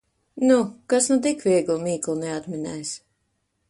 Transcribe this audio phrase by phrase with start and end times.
[0.47, 0.57] Nu,
[0.93, 2.99] kas nu tik vieglu mīklu neatminēs!